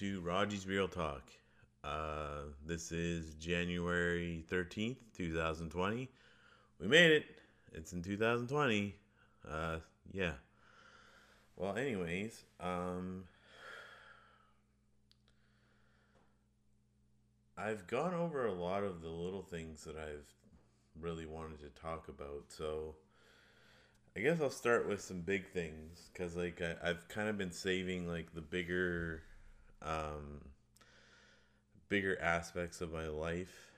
[0.00, 1.20] to Raji's Real Talk.
[1.84, 6.08] Uh, this is January 13th, 2020.
[6.80, 7.26] We made it.
[7.74, 8.94] It's in 2020.
[9.46, 9.76] Uh,
[10.10, 10.32] yeah.
[11.54, 13.24] Well, anyways, um,
[17.58, 20.32] I've gone over a lot of the little things that I've
[20.98, 22.44] really wanted to talk about.
[22.48, 22.94] So
[24.16, 27.52] I guess I'll start with some big things because, like, I, I've kind of been
[27.52, 29.24] saving like the bigger,
[29.82, 30.40] um,
[31.88, 33.70] bigger aspects of my life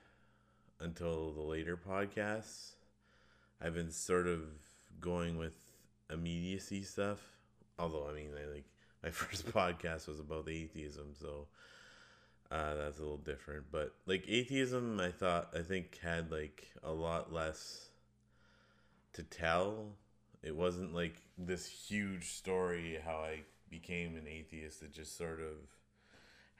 [0.79, 2.71] until the later podcasts.
[3.61, 4.41] I've been sort of
[4.99, 5.53] going with
[6.11, 7.19] immediacy stuff.
[7.79, 8.65] Although, I mean, I like
[9.01, 11.47] my first podcast was about atheism, so
[12.51, 13.65] uh, that's a little different.
[13.71, 17.89] But like atheism, I thought I think had like a lot less
[19.13, 19.87] to tell.
[20.43, 24.83] It wasn't like this huge story how I became an atheist.
[24.83, 25.55] It just sort of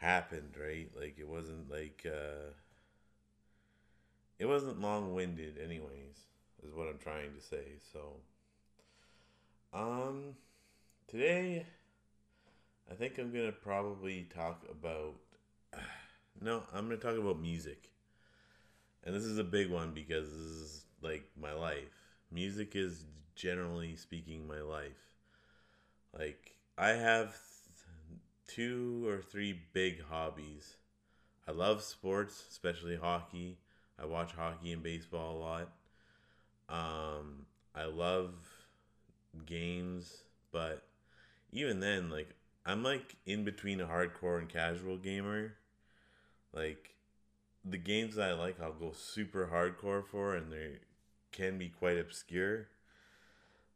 [0.04, 0.90] happened, right?
[0.96, 2.52] Like it wasn't like uh,
[4.40, 6.28] it wasn't long winded, anyways.
[6.66, 7.78] Is what I'm trying to say.
[7.92, 8.16] So,
[9.74, 10.36] um,
[11.08, 11.66] today
[12.90, 15.16] I think I'm gonna probably talk about
[16.42, 17.90] no, I'm going to talk about music.
[19.04, 21.94] And this is a big one because this is like my life.
[22.32, 25.10] Music is generally speaking my life.
[26.18, 27.36] Like, I have
[28.48, 30.78] two or three big hobbies.
[31.48, 33.58] I love sports, especially hockey.
[34.00, 35.70] I watch hockey and baseball a lot.
[36.70, 38.34] Um, I love
[39.46, 40.84] games, but
[41.52, 42.30] even then, like,
[42.66, 45.54] I'm like in between a hardcore and casual gamer
[46.54, 46.94] like
[47.66, 50.80] the games that I like, I'll go super hardcore for, and they
[51.32, 52.68] can be quite obscure.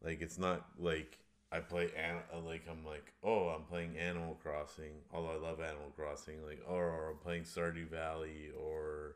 [0.03, 1.17] Like it's not like
[1.51, 5.91] I play uh, like I'm like oh I'm playing Animal Crossing, although I love Animal
[5.95, 9.15] Crossing, like or, or I'm playing Stardew Valley or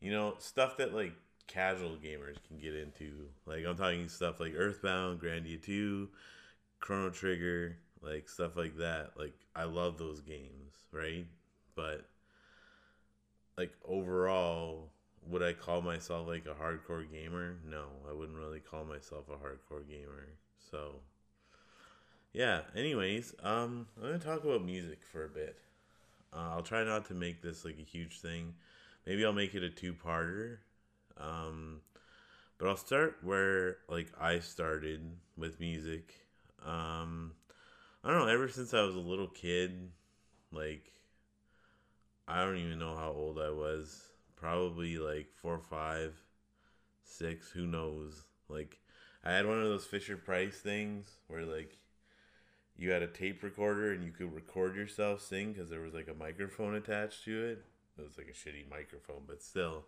[0.00, 1.12] you know stuff that like
[1.46, 3.28] casual gamers can get into.
[3.46, 6.08] Like I'm talking stuff like Earthbound, Grandia Two,
[6.80, 9.12] Chrono Trigger, like stuff like that.
[9.16, 11.26] Like I love those games, right?
[11.76, 12.06] But
[13.56, 14.90] like overall
[15.28, 17.56] would I call myself like a hardcore gamer?
[17.64, 20.26] No, I wouldn't really call myself a hardcore gamer.
[20.70, 20.96] So
[22.32, 25.56] yeah, anyways, um I'm to talk about music for a bit.
[26.32, 28.54] Uh, I'll try not to make this like a huge thing.
[29.06, 30.58] Maybe I'll make it a two-parter.
[31.18, 31.80] Um
[32.58, 35.00] but I'll start where like I started
[35.36, 36.14] with music.
[36.64, 37.32] Um
[38.04, 39.90] I don't know, ever since I was a little kid,
[40.52, 40.92] like
[42.26, 44.08] I don't even know how old I was.
[44.36, 46.14] Probably like four, five,
[47.04, 47.50] six.
[47.50, 48.22] Who knows?
[48.48, 48.78] Like,
[49.24, 51.76] I had one of those Fisher Price things where like
[52.76, 56.08] you had a tape recorder and you could record yourself sing because there was like
[56.08, 57.64] a microphone attached to it.
[57.98, 59.84] It was like a shitty microphone, but still.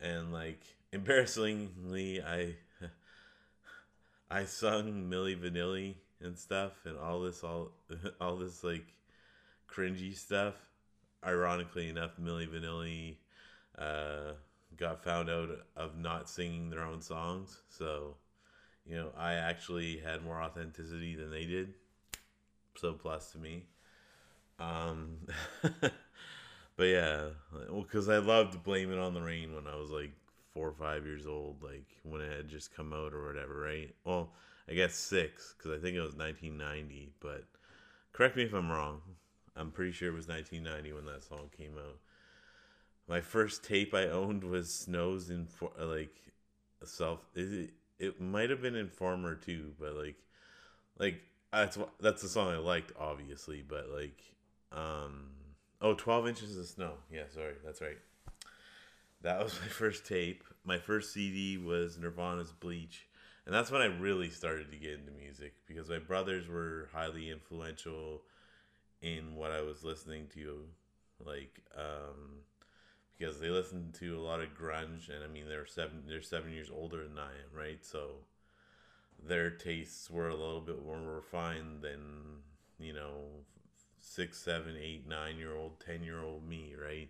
[0.00, 0.60] And like
[0.92, 2.54] embarrassingly, I
[4.30, 7.70] I sung Milli Vanilli and stuff and all this all
[8.20, 8.86] all this like
[9.70, 10.54] cringy stuff
[11.24, 13.16] ironically enough, Milli Vanilli
[13.78, 14.34] uh,
[14.76, 17.60] got found out of not singing their own songs.
[17.68, 18.16] So,
[18.88, 21.74] you know, I actually had more authenticity than they did.
[22.76, 23.64] So plus to me.
[24.58, 25.18] Um,
[26.76, 27.24] but yeah,
[27.68, 30.12] well, because I loved Blame It on the Rain when I was like
[30.54, 33.94] four or five years old, like when it had just come out or whatever, right?
[34.04, 34.30] Well,
[34.68, 37.44] I guess six, because I think it was 1990, but
[38.12, 39.00] correct me if I'm wrong.
[39.56, 41.98] I'm pretty sure it was 1990 when that song came out.
[43.08, 46.14] My first tape I owned was Snow's in for like
[46.84, 47.20] self.
[47.34, 47.70] Is it?
[47.98, 50.16] It might have been Informer too, but like,
[50.98, 51.20] like
[51.52, 53.62] that's that's the song I liked, obviously.
[53.66, 54.20] But like,
[54.72, 55.30] um,
[55.80, 56.92] oh, 12 inches of snow.
[57.10, 57.98] Yeah, sorry, that's right.
[59.22, 60.44] That was my first tape.
[60.64, 63.06] My first CD was Nirvana's Bleach.
[63.46, 67.30] And that's when I really started to get into music because my brothers were highly
[67.30, 68.20] influential
[69.00, 70.64] in what I was listening to,
[71.24, 72.40] like um,
[73.18, 76.52] because they listened to a lot of grunge, and I mean they're seven they're seven
[76.52, 77.84] years older than I am, right?
[77.84, 78.10] So
[79.26, 82.42] their tastes were a little bit more refined than
[82.78, 83.24] you know
[84.00, 87.08] six, seven, eight, nine year old, ten year old me, right?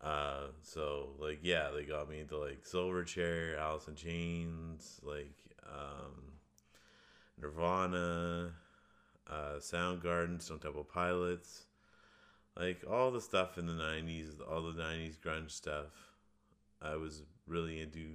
[0.00, 5.34] Uh, so like yeah, they got me into like Silverchair, Alice in Chains, like
[5.66, 6.32] um,
[7.40, 8.52] Nirvana,
[9.28, 11.64] uh, Soundgarden, Stone Temple Pilots,
[12.56, 15.86] like all the stuff in the '90s, all the '90s grunge stuff.
[16.82, 18.14] I was really into,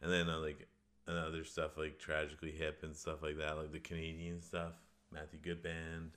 [0.00, 0.68] and then uh, like
[1.06, 4.72] and other stuff like tragically hip and stuff like that, like the Canadian stuff,
[5.12, 6.12] Matthew Good Band,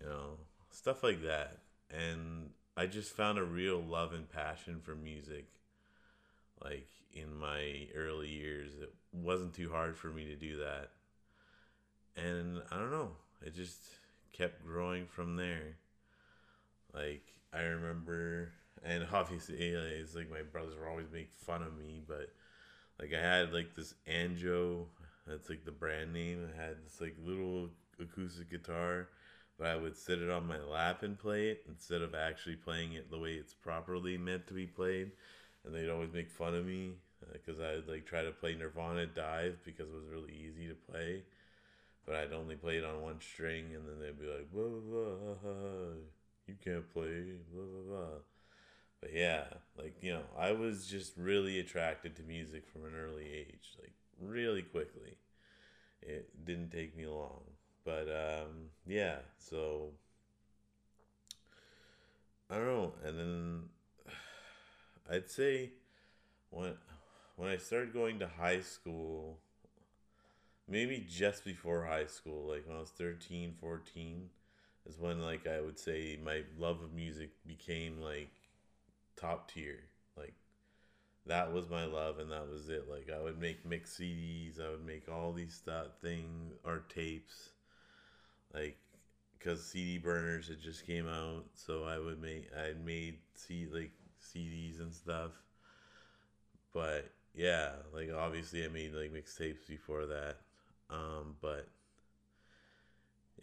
[0.00, 0.38] you know,
[0.70, 1.58] stuff like that.
[1.90, 5.46] And I just found a real love and passion for music.
[6.62, 10.90] Like in my early years, it wasn't too hard for me to do that.
[12.16, 13.12] And I don't know,
[13.44, 13.82] it just
[14.32, 15.76] kept growing from there.
[16.94, 18.52] Like I remember,
[18.84, 22.30] and obviously, it's like my brothers were always making fun of me, but
[23.00, 24.86] like I had like this Anjo,
[25.26, 26.48] that's like the brand name.
[26.52, 29.08] I had this like little acoustic guitar,
[29.58, 32.94] but I would sit it on my lap and play it instead of actually playing
[32.94, 35.12] it the way it's properly meant to be played.
[35.64, 36.92] And they'd always make fun of me
[37.32, 40.74] because uh, I'd like try to play Nirvana Dive because it was really easy to
[40.74, 41.22] play,
[42.04, 45.34] but I'd only play it on one string, and then they'd be like, blah, blah,
[45.42, 45.92] blah,
[46.46, 48.18] "You can't play," blah blah blah.
[49.00, 49.44] But yeah,
[49.76, 53.92] like, you know, I was just really attracted to music from an early age, like
[54.20, 55.18] really quickly.
[56.02, 57.42] It didn't take me long.
[57.84, 59.90] But um yeah, so
[62.50, 63.62] I don't know, and then
[65.10, 65.70] I'd say
[66.50, 66.74] when
[67.36, 69.38] when I started going to high school,
[70.68, 74.30] maybe just before high school, like when I was 13, 14,
[74.88, 78.30] is when like I would say my love of music became like
[79.16, 79.80] top tier.
[80.16, 80.34] Like
[81.26, 82.88] that was my love, and that was it.
[82.88, 87.50] Like I would make mix CDs, I would make all these stuff things or tapes,
[88.54, 88.76] like
[89.38, 93.92] because CD burners had just came out, so I would make I made C like
[94.20, 95.32] CDs and stuff.
[96.72, 100.36] But yeah, like obviously I made like mixtapes before that,
[100.90, 101.68] um, but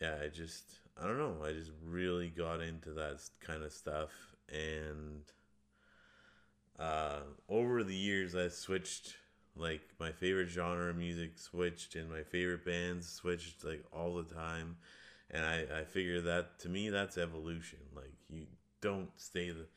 [0.02, 1.44] yeah, I just I don't know.
[1.44, 4.12] I just really got into that kind of stuff
[4.50, 5.24] and
[6.80, 7.20] uh,
[7.50, 9.16] over the years, I switched
[9.56, 14.24] like my favorite genre of music switched and my favorite bands switched like all the
[14.24, 14.76] time
[15.30, 18.48] and i i figure that to me that's evolution like you
[18.82, 19.68] don't stay the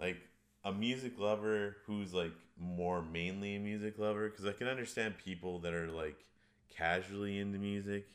[0.00, 0.16] like
[0.64, 5.60] a music lover who's like more mainly a music lover because i can understand people
[5.60, 6.24] that are like
[6.76, 8.06] casually into music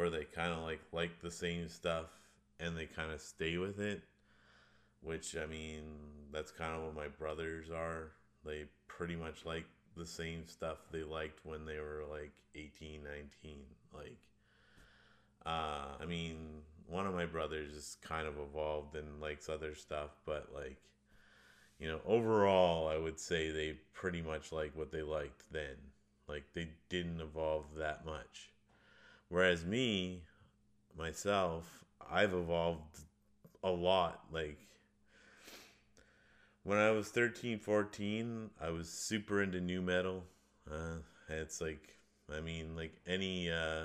[0.00, 2.06] where they kind of like like the same stuff
[2.58, 4.02] and they kind of stay with it
[5.02, 5.82] which I mean,
[6.32, 8.12] that's kind of what my brothers are.
[8.44, 9.64] They pretty much like
[9.96, 13.58] the same stuff they liked when they were like 18, 19.
[13.94, 14.18] Like,
[15.46, 16.36] uh, I mean,
[16.86, 20.76] one of my brothers is kind of evolved and likes other stuff, but like,
[21.78, 25.76] you know, overall, I would say they pretty much like what they liked then.
[26.28, 28.50] Like, they didn't evolve that much.
[29.30, 30.24] Whereas me,
[30.98, 32.98] myself, I've evolved
[33.62, 34.24] a lot.
[34.32, 34.58] Like,
[36.64, 40.24] when I was 13, 14, I was super into nu metal.
[40.68, 40.96] Uh,
[41.28, 41.96] it's like,
[42.28, 43.84] I mean, like any uh,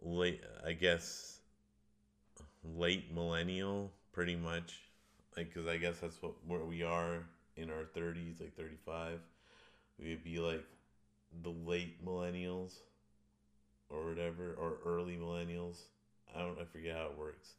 [0.00, 1.40] late, I guess,
[2.76, 4.78] late millennial, pretty much.
[5.36, 7.24] Like, because I guess that's what where we are
[7.56, 9.18] in our 30s, like 35.
[9.98, 10.64] We'd be like
[11.42, 12.74] the late millennials
[13.90, 15.78] or whatever, or early millennials.
[16.34, 17.54] I don't, I forget how it works.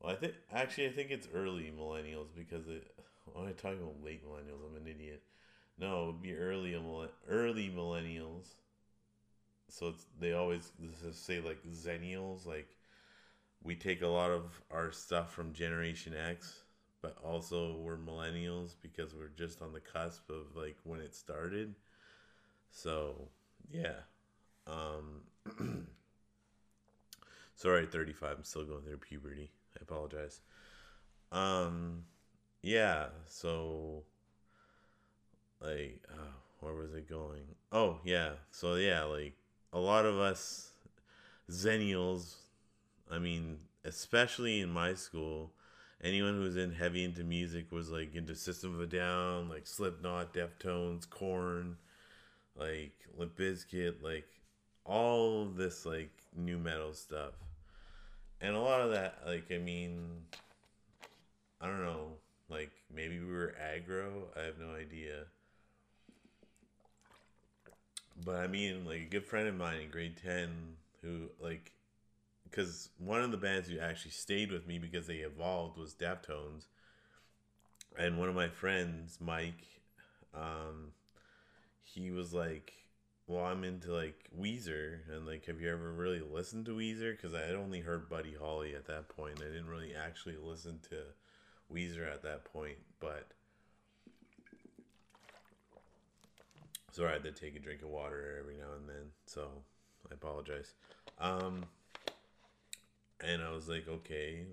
[0.00, 2.86] Well, I think actually I think it's early millennials because it.
[3.34, 5.22] When I talk about late millennials, I'm an idiot.
[5.78, 6.74] No, it would be early
[7.28, 8.48] early millennials.
[9.68, 10.70] So it's they always
[11.12, 12.68] say like zennials, like
[13.62, 16.62] we take a lot of our stuff from Generation X,
[17.02, 21.74] but also we're millennials because we're just on the cusp of like when it started.
[22.70, 23.28] So
[23.70, 24.00] yeah.
[24.66, 25.86] Um
[27.54, 28.38] sorry, 35.
[28.38, 29.50] I'm still going through puberty.
[29.78, 30.40] I apologize.
[31.30, 32.04] Um,
[32.62, 33.06] yeah.
[33.26, 34.02] So,
[35.60, 37.42] like, uh, where was it going?
[37.70, 38.32] Oh, yeah.
[38.50, 39.34] So yeah, like
[39.72, 40.72] a lot of us
[41.50, 42.34] Zennials.
[43.10, 45.52] I mean, especially in my school,
[46.02, 49.66] anyone who was in heavy into music was like into System of a Down, like
[49.66, 51.76] Slipknot, Deftones, Korn,
[52.56, 54.28] like Limp Bizkit, like
[54.84, 57.34] all this like nu metal stuff
[58.42, 60.00] and a lot of that, like, I mean,
[61.60, 62.14] I don't know,
[62.50, 64.24] like, maybe we were aggro.
[64.36, 65.26] I have no idea.
[68.24, 70.50] But I mean, like, a good friend of mine in grade 10
[71.02, 71.70] who, like,
[72.50, 76.66] because one of the bands who actually stayed with me because they evolved was Deftones.
[77.96, 79.64] And one of my friends, Mike,
[80.34, 80.90] um,
[81.84, 82.72] he was like,
[83.32, 87.16] well, I'm into like Weezer, and like, have you ever really listened to Weezer?
[87.16, 89.40] Because I had only heard Buddy Holly at that point.
[89.40, 90.96] I didn't really actually listen to
[91.72, 93.28] Weezer at that point, but
[96.92, 99.10] So I had to take a drink of water every now and then.
[99.24, 99.48] So
[100.10, 100.74] I apologize.
[101.18, 101.64] Um,
[103.24, 104.44] and I was like, okay,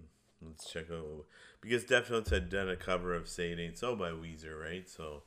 [0.42, 1.26] let's check out
[1.60, 4.90] because Deftones had done a cover of "Say It Ain't So" by Weezer, right?
[4.90, 5.24] So,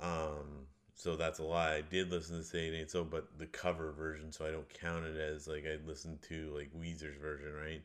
[0.00, 0.66] um,
[1.00, 1.76] so that's a lie.
[1.76, 4.68] I did listen to "Say It Ain't So," but the cover version, so I don't
[4.68, 7.82] count it as like I listened to like Weezer's version, right?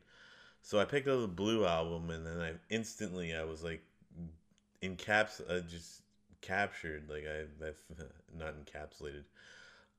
[0.62, 3.82] So I picked up the Blue album, and then I instantly I was like,
[4.82, 6.02] in caps, uh, just
[6.42, 7.82] captured, like I, I've
[8.38, 9.24] not encapsulated.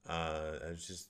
[0.08, 1.08] Uh, I was just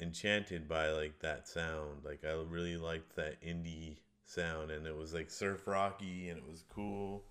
[0.00, 2.04] enchanted by like that sound.
[2.04, 6.48] Like I really liked that indie sound, and it was like surf rocky, and it
[6.48, 7.24] was cool,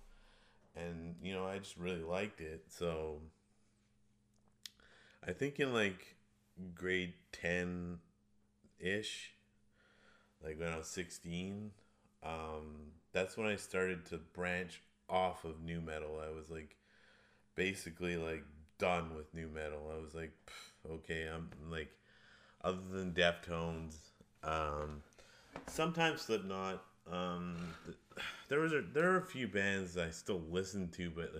[0.76, 2.64] and you know I just really liked it.
[2.68, 3.18] So
[5.26, 6.16] I think in like
[6.74, 7.98] grade ten
[8.78, 9.32] ish,
[10.42, 11.70] like when I was sixteen,
[12.22, 16.20] um, that's when I started to branch off of nu metal.
[16.22, 16.76] I was like
[17.54, 18.44] basically like
[18.78, 19.92] done with nu metal.
[19.96, 20.32] I was like,
[20.90, 21.90] okay, I'm like,
[22.62, 23.96] other than Deftones,
[24.42, 25.02] um,
[25.66, 26.82] sometimes Slipknot.
[27.10, 27.56] Um,
[28.48, 31.32] there was a, there are a few bands I still listen to, but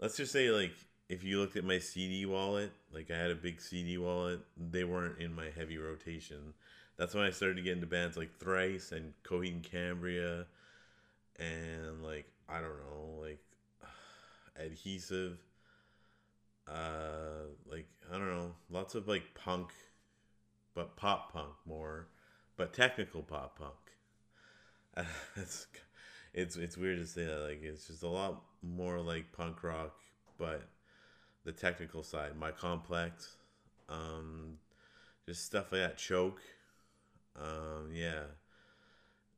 [0.00, 0.72] let's just say like
[1.10, 4.84] if you looked at my CD wallet, like I had a big CD wallet, they
[4.84, 6.54] weren't in my heavy rotation.
[6.96, 10.46] That's when I started to get into bands like Thrice and Coheed and Cambria,
[11.36, 13.40] and like I don't know, like
[14.56, 15.38] adhesive
[16.68, 19.72] uh like i don't know lots of like punk
[20.74, 22.06] but pop punk more
[22.56, 25.66] but technical pop punk it's
[26.32, 29.96] it's it's weird to say that like it's just a lot more like punk rock
[30.38, 30.68] but
[31.44, 33.36] the technical side my complex
[33.88, 34.58] um
[35.26, 36.40] just stuff like that choke
[37.40, 38.22] um yeah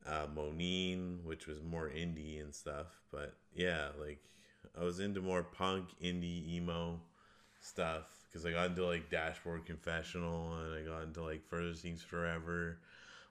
[0.06, 4.18] uh Moneen which was more indie and stuff but yeah like
[4.78, 7.00] I was into more punk, indie, emo
[7.60, 12.02] stuff because I got into like Dashboard Confessional and I got into like Further Seems
[12.02, 12.78] Forever.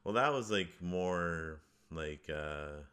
[0.03, 1.61] Well, that was like more
[1.91, 2.83] like uh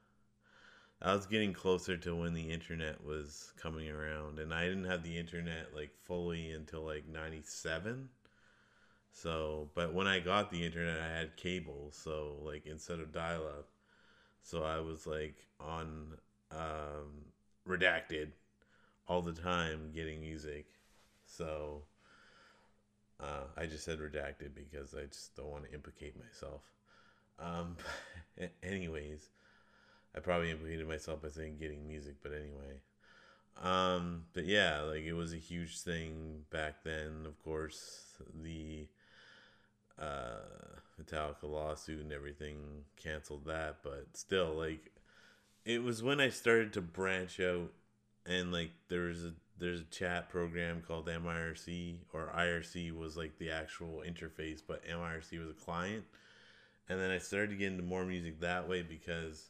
[1.00, 5.02] I was getting closer to when the internet was coming around and I didn't have
[5.02, 8.08] the internet like fully until like 97.
[9.12, 13.46] So, but when I got the internet, I had cable, so like instead of dial
[13.46, 13.68] up.
[14.42, 16.14] So I was like on
[16.52, 17.26] um
[17.68, 18.30] redacted
[19.08, 20.66] all the time getting music.
[21.26, 21.84] So
[23.20, 26.62] uh, I just said redacted because I just don't want to implicate myself.
[27.38, 27.76] Um,
[28.62, 29.28] anyways,
[30.16, 32.80] I probably implicated myself by saying getting music, but anyway.
[33.62, 37.24] Um, but yeah, like it was a huge thing back then.
[37.26, 38.86] Of course, the
[40.00, 44.92] uh, Metallica lawsuit and everything canceled that, but still, like
[45.64, 47.72] it was when I started to branch out
[48.26, 53.38] and like there was a there's a chat program called MIRC or IRC was like
[53.38, 56.04] the actual interface, but MIRC was a client.
[56.88, 59.48] And then I started to get into more music that way because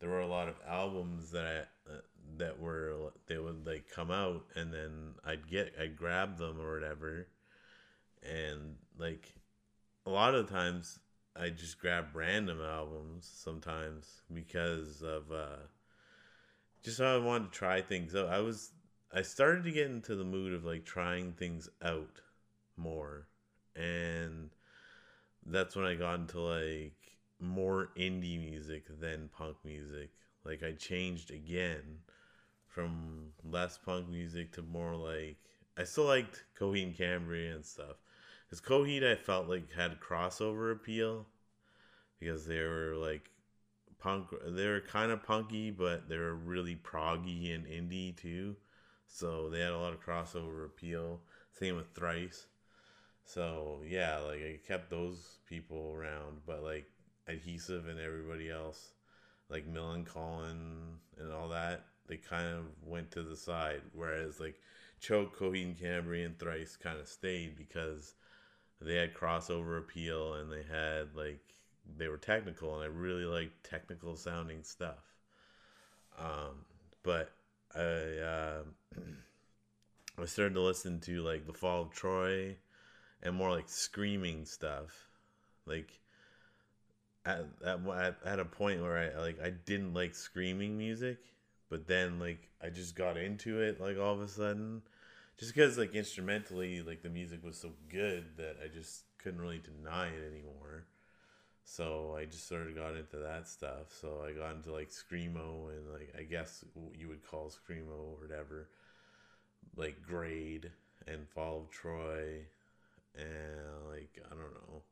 [0.00, 2.00] there were a lot of albums that I uh,
[2.38, 6.74] that were they would like come out and then I'd get I'd grab them or
[6.74, 7.28] whatever.
[8.22, 9.32] And like
[10.04, 10.98] a lot of times
[11.34, 15.64] I just grab random albums sometimes because of uh,
[16.82, 18.28] just how I wanted to try things out.
[18.28, 18.72] I was
[19.14, 22.20] I started to get into the mood of like trying things out
[22.76, 23.28] more,
[23.74, 24.50] and
[25.46, 27.05] that's when I got into like
[27.40, 30.10] more indie music than punk music.
[30.44, 31.98] Like I changed again
[32.66, 35.36] from less punk music to more like
[35.78, 37.96] I still liked Coheed and Cambria and stuff,
[38.44, 41.26] because Coheed, I felt like had crossover appeal
[42.18, 43.30] because they were like
[43.98, 44.28] punk.
[44.46, 48.56] They were kind of punky, but they were really proggy and indie too.
[49.08, 51.20] So they had a lot of crossover appeal.
[51.52, 52.46] Same with Thrice.
[53.24, 56.86] So yeah, like I kept those people around, but like
[57.28, 58.92] Adhesive and everybody else,
[59.48, 63.82] like Millencolin and all that, they kind of went to the side.
[63.92, 64.60] Whereas like
[65.00, 68.14] Choke, Coheed and Cambria, and Thrice kind of stayed because
[68.80, 71.40] they had crossover appeal and they had like
[71.96, 75.04] they were technical and I really like technical sounding stuff.
[76.18, 76.64] Um,
[77.02, 77.32] but
[77.74, 78.62] I uh,
[80.18, 82.56] I started to listen to like the Fall of Troy
[83.22, 85.08] and more like screaming stuff.
[85.66, 85.98] Like
[87.26, 91.18] at, at at a point where I like I didn't like screaming music,
[91.68, 94.82] but then like I just got into it like all of a sudden
[95.38, 99.60] just because like instrumentally like the music was so good that I just couldn't really
[99.60, 100.84] deny it anymore.
[101.64, 103.92] So I just sort of got into that stuff.
[104.00, 106.64] So I got into like screamo and like I guess
[106.96, 108.68] you would call screamo or whatever,
[109.76, 110.70] like grade
[111.08, 112.40] and Fall of Troy
[113.16, 114.82] and like I don't know.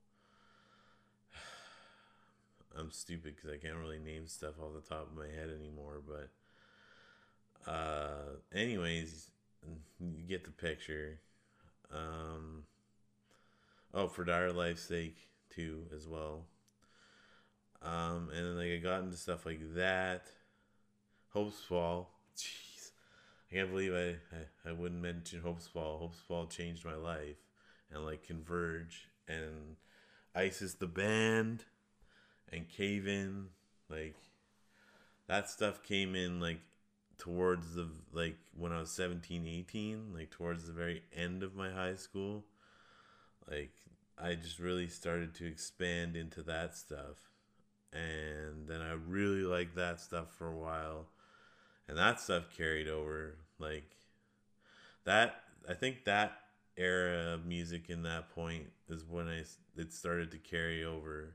[2.79, 6.01] I'm stupid because I can't really name stuff off the top of my head anymore,
[6.07, 6.31] but
[7.71, 9.31] uh, anyways,
[10.01, 11.21] you get the picture.
[11.93, 12.65] Um,
[13.93, 15.15] oh, Fordirelifesake
[15.51, 16.47] too, as well.
[17.83, 20.27] Um, and then like I got into stuff like that.
[21.31, 22.11] Hope's Fall.
[22.37, 22.91] Jeez,
[23.51, 25.99] I can't believe I, I, I wouldn't mention Hope's Fall.
[25.99, 27.37] Hope's Fall changed my life,
[27.93, 29.77] and like Converge and
[30.35, 31.65] ISIS the band
[32.55, 33.47] and Cave In,
[33.89, 34.15] like
[35.27, 36.61] that stuff came in like
[37.19, 41.71] towards the like when I was 17, 18, like towards the very end of my
[41.71, 42.45] high school.
[43.51, 43.73] Like
[44.19, 47.31] I just really started to expand into that stuff.
[47.93, 51.07] And then I really liked that stuff for a while.
[51.89, 53.97] And that stuff carried over like
[55.05, 56.39] that I think that
[56.77, 59.45] era of music in that point is when I
[59.77, 61.35] it started to carry over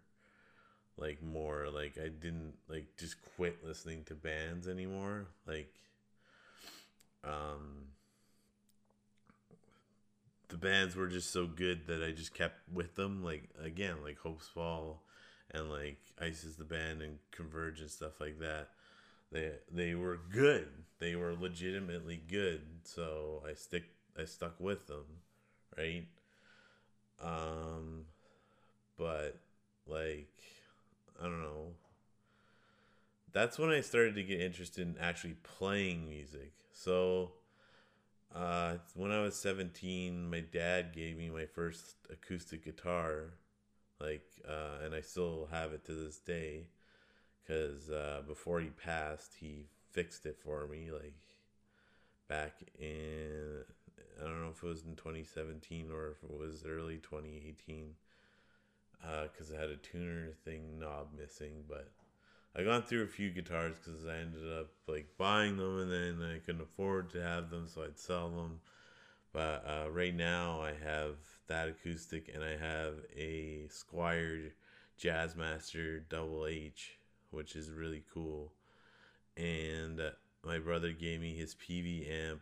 [1.00, 5.74] like more like I didn't like just quit listening to bands anymore like
[7.24, 7.90] um
[10.50, 14.18] the bands were just so good that I just kept with them like again like
[14.20, 15.04] Hope's Fall
[15.52, 18.70] and like ISIS the band and Converge and stuff like that.
[19.32, 20.68] They they were good.
[21.00, 22.62] They were legitimately good.
[22.84, 23.84] So I stick
[24.20, 25.06] I stuck with them
[25.78, 26.06] right?
[27.24, 28.06] Um
[28.98, 29.38] but
[29.88, 30.34] like
[31.20, 31.74] I don't know.
[33.32, 36.54] That's when I started to get interested in actually playing music.
[36.74, 37.34] So,
[38.34, 43.34] uh, when I was 17, my dad gave me my first acoustic guitar.
[44.00, 46.68] Like, uh, and I still have it to this day.
[47.44, 50.90] Because uh, before he passed, he fixed it for me.
[50.92, 51.14] Like,
[52.28, 53.64] back in,
[54.20, 57.96] I don't know if it was in 2017 or if it was early 2018
[59.02, 61.64] because uh, I had a tuner thing knob missing.
[61.68, 61.90] But
[62.56, 66.32] I gone through a few guitars because I ended up like buying them and then
[66.36, 68.60] I couldn't afford to have them, so I'd sell them.
[69.32, 71.16] But uh, right now I have
[71.48, 74.52] that acoustic and I have a Squier
[75.00, 76.98] Jazzmaster Double H,
[77.32, 78.52] which is really cool.
[79.38, 80.10] And uh,
[80.44, 82.42] my brother gave me his Peavey amp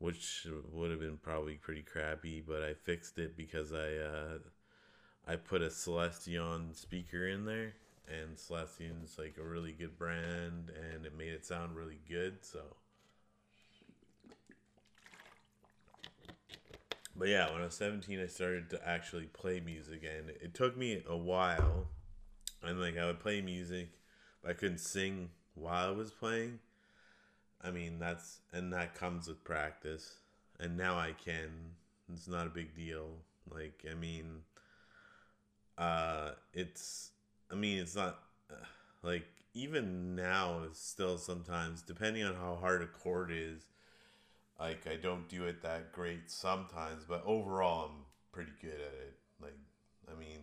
[0.00, 4.38] which would have been probably pretty crappy, but I fixed it because I uh,
[5.26, 7.74] I put a Celestion speaker in there,
[8.08, 12.44] and Celestion's like a really good brand, and it made it sound really good.
[12.44, 12.60] So,
[17.16, 20.76] but yeah, when I was 17, I started to actually play music, and it took
[20.76, 21.86] me a while.
[22.62, 23.88] And like I would play music,
[24.42, 26.58] but I couldn't sing while I was playing.
[27.62, 30.16] I mean, that's and that comes with practice.
[30.58, 31.50] And now I can.
[32.12, 33.08] It's not a big deal.
[33.50, 34.42] Like, I mean,
[35.80, 37.10] uh, it's
[37.50, 38.18] I mean it's not
[38.50, 38.54] uh,
[39.02, 43.66] like even now it's still sometimes depending on how hard a chord is
[44.58, 49.16] like I don't do it that great sometimes but overall I'm pretty good at it.
[49.40, 49.58] Like
[50.08, 50.40] I mean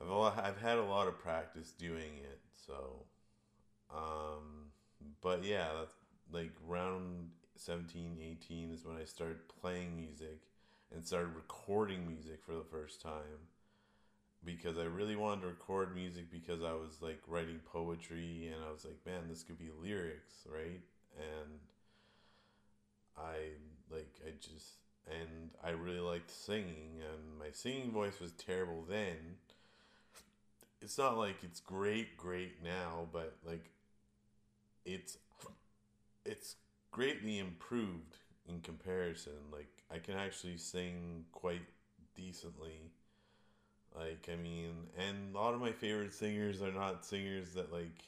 [0.00, 3.04] I've lot, I've had a lot of practice doing it so
[3.90, 4.70] um
[5.22, 5.94] but yeah that's
[6.30, 10.40] like round 17 18 is when I started playing music
[10.94, 13.48] and started recording music for the first time
[14.44, 18.72] because I really wanted to record music because I was like writing poetry and I
[18.72, 20.80] was like, man, this could be lyrics, right?
[21.16, 21.58] And
[23.16, 23.36] I
[23.90, 24.74] like I just
[25.06, 29.16] and I really liked singing and my singing voice was terrible then.
[30.80, 33.70] It's not like it's great great now, but like
[34.84, 35.18] it's
[36.24, 36.56] it's
[36.90, 39.32] greatly improved in comparison.
[39.52, 41.62] Like I can actually sing quite
[42.14, 42.92] decently
[43.96, 48.02] like, I mean, and a lot of my favorite singers are not singers that like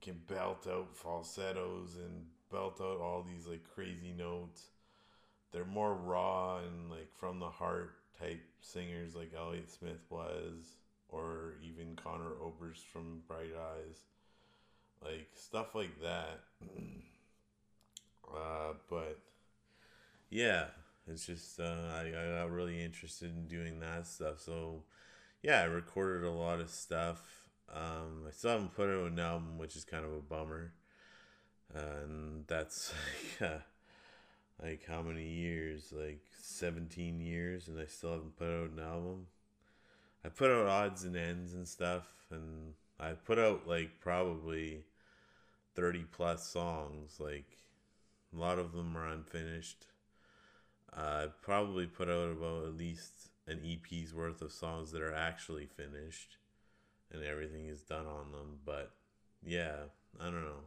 [0.00, 4.68] can belt out falsettos and belt out all these like crazy notes.
[5.52, 10.76] They're more raw and like from the heart type singers like Elliott Smith was,
[11.08, 14.00] or even Conor Oberst from Bright Eyes.
[15.02, 16.40] Like stuff like that.
[18.32, 19.18] uh, but
[20.28, 20.66] yeah,
[21.06, 24.40] it's just uh, I, I got really interested in doing that stuff.
[24.40, 24.84] So
[25.42, 27.48] yeah, I recorded a lot of stuff.
[27.74, 30.72] Um, I still haven't put out an album, which is kind of a bummer.
[31.74, 32.92] and that's
[33.40, 33.58] like, uh,
[34.62, 35.92] like how many years?
[35.96, 39.26] Like 17 years, and I still haven't put out an album.
[40.24, 44.84] I put out odds and ends and stuff, and I put out like probably
[45.74, 47.18] 30 plus songs.
[47.18, 47.46] Like
[48.34, 49.86] a lot of them are unfinished
[50.96, 55.66] I probably put out about at least an EP's worth of songs that are actually
[55.66, 56.36] finished
[57.12, 58.58] and everything is done on them.
[58.64, 58.90] But
[59.44, 59.74] yeah,
[60.20, 60.64] I don't know.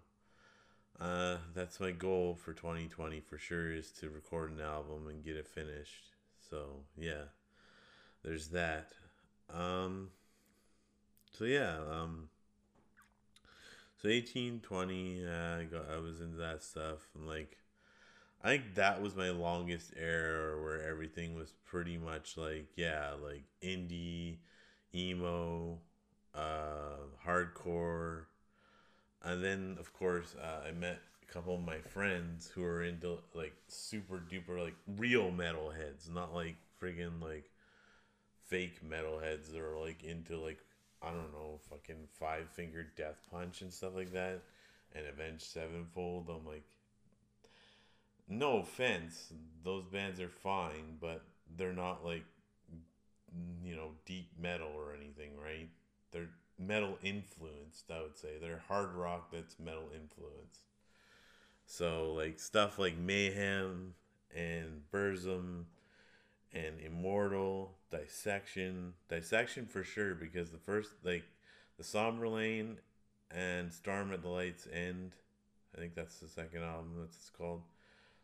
[1.00, 5.36] Uh, that's my goal for 2020 for sure is to record an album and get
[5.36, 6.12] it finished.
[6.50, 7.26] So yeah,
[8.24, 8.90] there's that.
[9.54, 10.10] Um,
[11.32, 12.30] so yeah, um,
[14.02, 17.58] so 18, 20, uh, I got, I was into that stuff and like,
[18.44, 23.44] I think that was my longest era where everything was pretty much like, yeah, like
[23.62, 24.38] indie,
[24.94, 25.80] emo,
[26.36, 28.26] uh, hardcore.
[29.24, 33.20] And then, of course, uh, I met a couple of my friends who are into
[33.34, 37.50] like super duper, like real metalheads, not like friggin' like
[38.46, 40.60] fake metalheads that are like into like,
[41.02, 44.42] I don't know, fucking Five Finger Death Punch and stuff like that,
[44.94, 46.30] and Avenged Sevenfold.
[46.30, 46.64] I'm like,
[48.28, 49.34] no offense,
[49.64, 51.24] those bands are fine, but
[51.58, 52.24] they're not like
[53.64, 55.70] you know deep metal or anything, right?
[56.12, 58.38] They're metal influenced, I would say.
[58.40, 60.62] They're hard rock that's metal influenced.
[61.66, 63.96] So like stuff like Mayhem
[64.36, 65.66] and Burzum
[66.54, 71.24] and Immortal, Dissection, Dissection for sure because the first like
[71.78, 72.78] the Somberlain
[73.32, 75.14] and Storm at the Light's End,
[75.76, 77.64] I think that's the second album that's called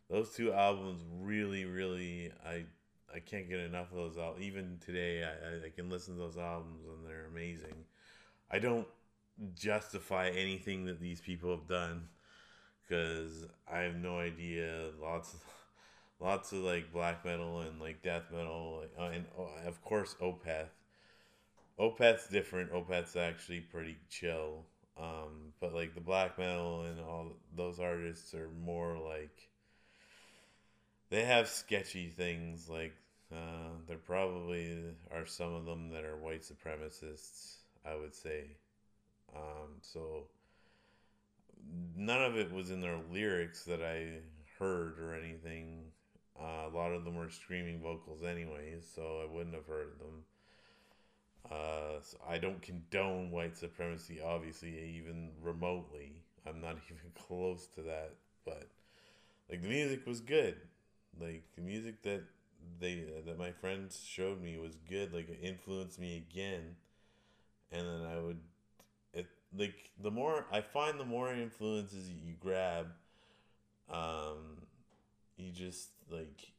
[0.09, 2.65] those two albums really, really, I
[3.13, 4.37] I can't get enough of those out.
[4.39, 7.85] Even today, I, I can listen to those albums and they're amazing.
[8.51, 8.87] I don't
[9.55, 12.07] justify anything that these people have done
[12.87, 14.89] because I have no idea.
[15.01, 15.39] Lots, of,
[16.19, 20.69] lots of like black metal and like death metal, uh, and uh, of course Opeth.
[21.79, 22.71] Opeth's different.
[22.73, 24.65] Opeth's actually pretty chill.
[24.99, 29.48] Um, but like the black metal and all those artists are more like
[31.09, 32.95] they have sketchy things like
[33.31, 34.77] uh, there probably
[35.11, 38.45] are some of them that are white supremacists i would say.
[39.35, 40.25] Um, so
[41.95, 44.19] none of it was in their lyrics that i
[44.57, 45.83] heard or anything.
[46.39, 50.23] Uh, a lot of them were screaming vocals anyways so i wouldn't have heard them.
[51.49, 56.21] Uh, so i don't condone white supremacy obviously even remotely.
[56.47, 58.13] I'm not even close to that
[58.45, 58.67] but
[59.49, 60.55] like the music was good
[61.19, 62.23] like the music that
[62.79, 65.13] they that my friends showed me was good.
[65.13, 66.75] Like it influenced me again,
[67.71, 68.39] and then I would
[69.13, 69.27] it
[69.57, 72.87] like the more I find the more influences you grab,
[73.89, 74.63] um,
[75.37, 76.53] you just like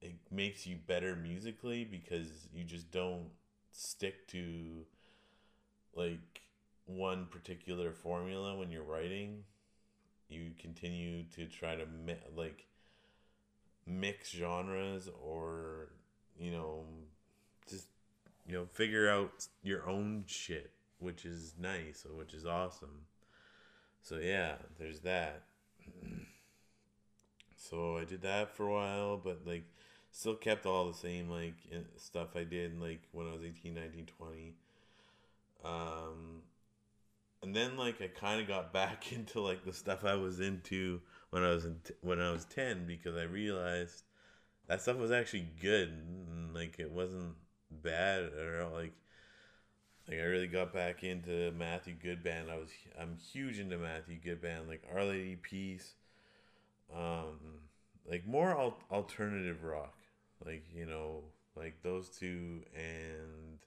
[0.00, 3.28] it makes you better musically because you just don't
[3.72, 4.84] stick to
[5.94, 6.42] like
[6.84, 9.42] one particular formula when you're writing
[10.28, 11.84] you continue to try to
[12.36, 12.66] like
[13.86, 15.88] mix genres or
[16.38, 16.84] you know
[17.68, 17.86] just
[18.46, 23.06] you know figure out your own shit which is nice which is awesome.
[24.02, 25.42] So yeah there's that.
[27.58, 29.64] So i did that for a while but like
[30.12, 31.54] still kept all the same like
[31.96, 34.54] stuff i did like when i was 18 19 20
[35.64, 36.42] um
[37.42, 41.00] and then like i kind of got back into like the stuff i was into
[41.36, 44.04] when I was t- when I was ten because I realized
[44.68, 45.88] that stuff was actually good.
[45.90, 47.34] And, like it wasn't
[47.70, 48.94] bad or like
[50.08, 52.50] like I really got back into Matthew Good Band.
[52.50, 55.92] I was I'm huge into Matthew Good Band, like Our Lady Peace,
[56.96, 57.36] um,
[58.10, 59.98] like more al- alternative rock,
[60.42, 61.20] like you know,
[61.54, 63.58] like those two, and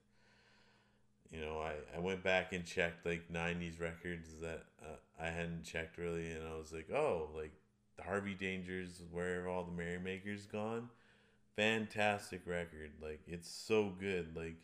[1.32, 5.64] you know, I I went back and checked like '90s records that uh, I hadn't
[5.64, 7.54] checked really, and I was like, oh, like
[8.02, 10.90] Harvey Danger's, Where Have All the Merrymakers Gone?
[11.56, 12.92] Fantastic record.
[13.02, 14.36] Like, it's so good.
[14.36, 14.56] Like,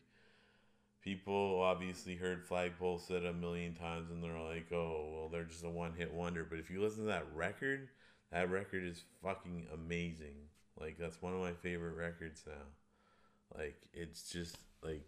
[1.03, 5.63] people obviously heard Flagpole Sitta a million times and they're like, oh, well, they're just
[5.63, 6.45] a one hit wonder.
[6.49, 7.89] But if you listen to that record,
[8.31, 10.35] that record is fucking amazing.
[10.79, 13.57] Like, that's one of my favorite records now.
[13.57, 15.03] Like, it's just, like,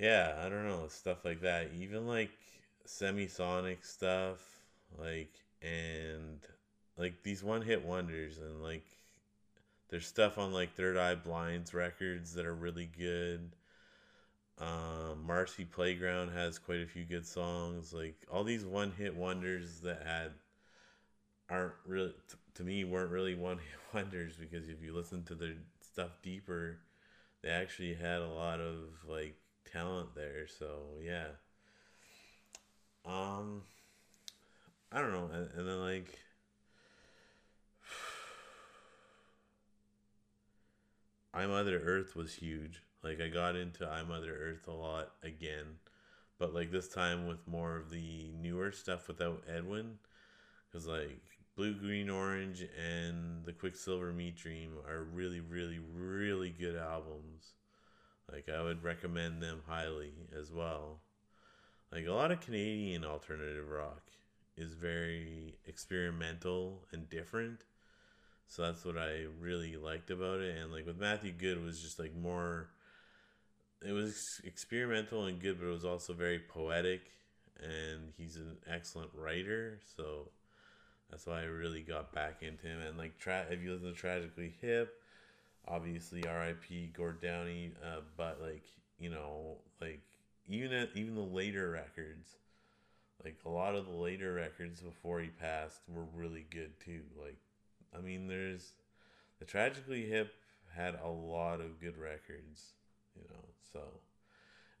[0.00, 1.70] yeah, I don't know, stuff like that.
[1.78, 2.30] Even like
[2.86, 4.38] semisonic stuff,
[4.98, 6.40] like and
[6.96, 8.84] like these one hit wonders and like
[9.88, 13.50] there's stuff on like Third Eye Blind's records that are really good.
[14.58, 17.92] Um, Marcy Playground has quite a few good songs.
[17.92, 20.32] Like all these one hit wonders that had
[21.48, 25.34] aren't really t- to me weren't really one hit wonders because if you listen to
[25.34, 26.78] their stuff deeper,
[27.42, 29.36] they actually had a lot of like
[29.70, 30.46] talent there.
[30.46, 30.66] So
[31.02, 31.28] yeah.
[33.04, 33.62] Um
[34.92, 36.18] I don't know, and, and then like
[41.34, 42.82] I Mother Earth was huge.
[43.04, 45.78] Like I got into I Mother Earth a lot again,
[46.38, 49.98] but like this time with more of the newer stuff without Edwin,
[50.66, 51.22] because like
[51.54, 57.52] Blue, Green, Orange, and the Quicksilver Meat Dream are really, really, really good albums.
[58.30, 60.98] Like I would recommend them highly as well.
[61.92, 64.10] Like a lot of Canadian alternative rock
[64.60, 67.60] is very experimental and different.
[68.46, 70.56] So that's what I really liked about it.
[70.56, 72.68] And like with Matthew Good was just like more
[73.82, 77.00] it was experimental and good, but it was also very poetic
[77.62, 80.28] and he's an excellent writer, so
[81.10, 82.80] that's why I really got back into him.
[82.80, 84.94] And like tra- if you listen to Tragically Hip,
[85.66, 86.92] obviously R.I.P.
[86.96, 88.64] Gord Downie, uh, but like
[88.98, 90.00] you know, like
[90.48, 92.36] even at, even the later records,
[93.24, 97.02] like a lot of the later records before he passed were really good too.
[97.20, 97.38] Like,
[97.96, 98.72] I mean, there's
[99.38, 100.32] the Tragically Hip
[100.74, 102.72] had a lot of good records,
[103.16, 103.44] you know.
[103.72, 103.80] So,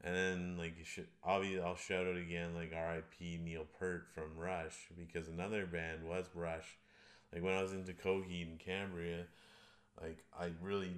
[0.02, 3.40] and then like you should obviously I'll shout out again like R.I.P.
[3.44, 6.76] Neil Peart from Rush because another band was Rush.
[7.32, 9.26] Like when I was into Coheed and Cambria,
[10.00, 10.96] like I really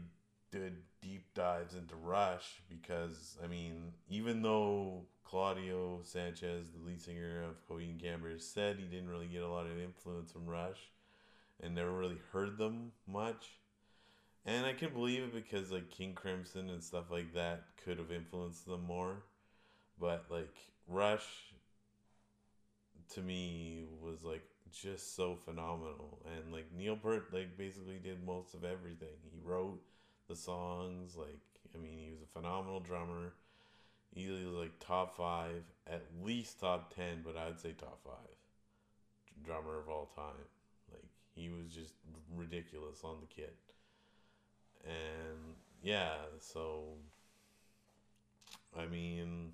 [0.52, 7.42] did deep dives into Rush because I mean even though Claudio Sanchez, the lead singer
[7.42, 10.90] of Coheed and Cambria, said he didn't really get a lot of influence from Rush
[11.60, 13.48] and never really heard them much.
[14.44, 18.12] And I can believe it because like King Crimson and stuff like that could have
[18.12, 19.24] influenced them more.
[19.98, 20.54] But like
[20.86, 21.24] Rush
[23.14, 28.52] to me was like just so phenomenal and like Neil Peart like basically did most
[28.52, 29.16] of everything.
[29.22, 29.80] He wrote
[30.28, 31.40] the songs like
[31.74, 33.34] I mean he was a phenomenal drummer.
[34.14, 38.12] He was like top 5, at least top 10, but I'd say top 5
[39.42, 40.46] drummer of all time.
[40.90, 41.04] Like
[41.34, 41.94] he was just
[42.36, 43.56] ridiculous on the kit
[44.84, 46.84] and yeah, so
[48.78, 49.52] I mean,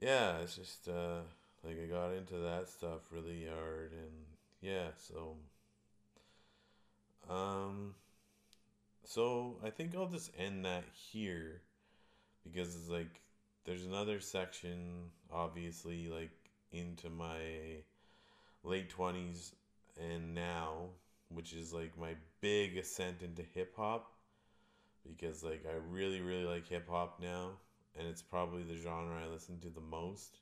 [0.00, 1.20] yeah, it's just uh,
[1.64, 4.26] like I got into that stuff really hard, and
[4.60, 5.36] yeah, so
[7.28, 7.94] um,
[9.10, 11.62] so I think I'll just end that here
[12.44, 13.20] because it's like
[13.64, 16.30] there's another section, obviously, like
[16.72, 17.40] into my
[18.62, 19.54] late twenties
[20.00, 20.90] and now
[21.30, 24.12] which is like my big ascent into hip hop
[25.06, 27.50] because like I really really like hip hop now
[27.98, 30.38] and it's probably the genre I listen to the most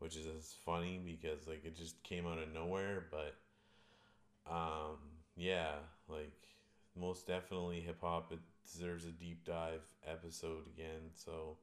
[0.00, 3.36] which is funny because like it just came out of nowhere but
[4.52, 4.98] um
[5.36, 5.74] yeah
[6.08, 6.53] like
[6.98, 8.38] most definitely hip hop it
[8.70, 11.56] deserves a deep dive episode again so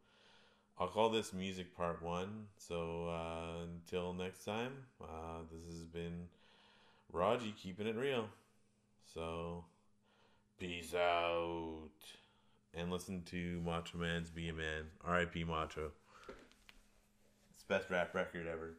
[0.79, 6.27] I'll call this music part 1 so uh until next time uh this has been
[7.11, 8.27] Raji keeping it real
[9.13, 9.65] so,
[10.57, 11.89] peace out.
[12.73, 14.85] And listen to Macho Man's Be a Man.
[15.03, 15.43] R.I.P.
[15.43, 15.91] Macho.
[17.53, 18.75] It's best rap record ever.